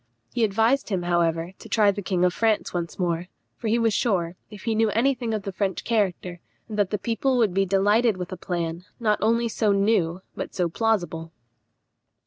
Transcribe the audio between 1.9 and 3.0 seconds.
the king of France once